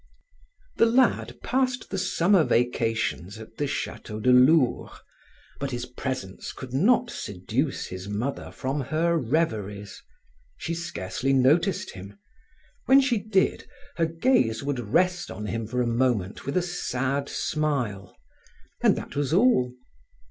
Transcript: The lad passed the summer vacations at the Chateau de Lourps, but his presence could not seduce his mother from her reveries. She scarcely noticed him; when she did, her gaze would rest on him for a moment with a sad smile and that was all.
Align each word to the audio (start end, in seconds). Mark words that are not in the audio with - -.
The 0.77 0.87
lad 0.87 1.37
passed 1.43 1.91
the 1.91 1.99
summer 1.99 2.43
vacations 2.43 3.37
at 3.37 3.57
the 3.57 3.67
Chateau 3.67 4.19
de 4.19 4.31
Lourps, 4.31 4.97
but 5.59 5.69
his 5.69 5.85
presence 5.85 6.53
could 6.53 6.73
not 6.73 7.11
seduce 7.11 7.85
his 7.85 8.09
mother 8.09 8.49
from 8.49 8.81
her 8.81 9.15
reveries. 9.19 10.01
She 10.57 10.73
scarcely 10.73 11.33
noticed 11.33 11.91
him; 11.91 12.17
when 12.87 12.99
she 12.99 13.19
did, 13.19 13.69
her 13.97 14.07
gaze 14.07 14.63
would 14.63 14.79
rest 14.79 15.29
on 15.29 15.45
him 15.45 15.67
for 15.67 15.83
a 15.83 15.85
moment 15.85 16.47
with 16.47 16.57
a 16.57 16.63
sad 16.63 17.29
smile 17.29 18.17
and 18.81 18.95
that 18.95 19.15
was 19.15 19.33
all. 19.33 19.71